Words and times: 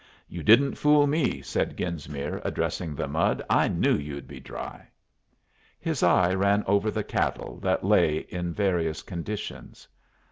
"You 0.27 0.41
didn't 0.41 0.79
fool 0.79 1.05
me," 1.05 1.43
said 1.43 1.77
Genesmere, 1.77 2.41
addressing 2.43 2.95
the 2.95 3.07
mud. 3.07 3.43
"I 3.51 3.67
knew 3.67 3.95
you'd 3.95 4.27
be 4.27 4.39
dry." 4.39 4.87
His 5.79 6.01
eye 6.01 6.33
ran 6.33 6.63
over 6.65 6.89
the 6.89 7.03
cattle, 7.03 7.59
that 7.59 7.83
lay 7.83 8.17
in 8.29 8.51
various 8.51 9.03
conditions. 9.03 9.87